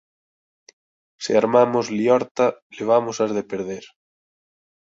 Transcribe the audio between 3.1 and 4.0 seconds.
as de perder.